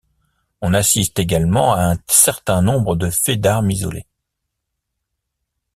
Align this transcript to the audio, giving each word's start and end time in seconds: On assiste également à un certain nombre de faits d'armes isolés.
On 0.63 0.73
assiste 0.73 1.19
également 1.19 1.73
à 1.73 1.93
un 1.93 1.97
certain 2.07 2.63
nombre 2.63 2.95
de 2.95 3.11
faits 3.11 3.39
d'armes 3.39 3.69
isolés. 3.69 4.07